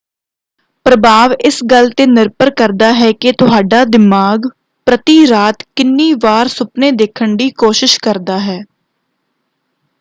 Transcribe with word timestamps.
ਪ੍ਰਭਾਵ 0.85 1.31
ਇਸ 1.39 1.59
ਗੱਲ 1.71 1.89
‘ਤੇ 1.89 2.05
ਨਿਰਭਰ 2.05 2.49
ਕਰਦਾ 2.51 2.91
ਹੈ 2.93 3.11
ਕਿ 3.13 3.31
ਤੁਹਾਡਾ 3.33 3.83
ਦਿਮਾਗ 3.87 4.47
ਪ੍ਰਤੀ 4.87 5.27
ਰਾਤ 5.27 5.63
ਕਿੰਨੀ 5.75 6.11
ਵਾਰ 6.23 6.47
ਸੁਪਨੇ 6.49 6.91
ਦੇੇਖਣ 6.93 7.35
ਦੀ 7.35 7.49
ਕੋਸ਼ਿਸ਼ 7.57 7.99
ਕਰਦਾ 8.03 8.39
ਹੈ। 8.39 8.61